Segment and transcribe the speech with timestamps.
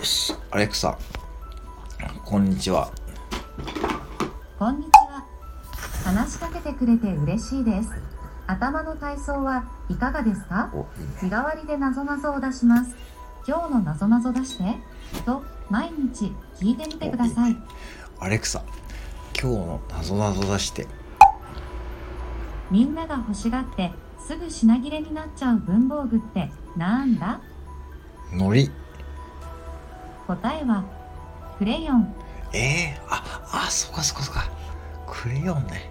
[0.00, 0.96] よし、アレクサ。
[2.24, 2.90] こんにちは。
[4.58, 5.26] こんにちは。
[6.02, 7.90] 話しかけてくれて嬉しいです。
[8.46, 10.72] 頭の体操はいかがですか？
[11.20, 12.96] 日替わりでなぞなぞを出します。
[13.46, 14.78] 今日のなぞなぞ出して
[15.26, 17.56] と毎日聞いてみてください。
[18.20, 18.62] アレクサ。
[19.38, 20.86] 今日のなぞなぞ出して。
[22.70, 27.42] みんなが欲しがってすぐ品切れになっちゃう文房具ってなんだ？
[28.32, 28.70] のり。
[30.36, 30.84] 答えは
[31.58, 32.14] クレヨン。
[32.52, 34.48] ええー、あ、あ、そっかそっかそっか。
[35.08, 35.90] クレヨンね。